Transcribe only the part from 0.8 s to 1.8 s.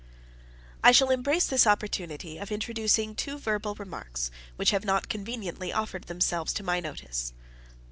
I shall embrace this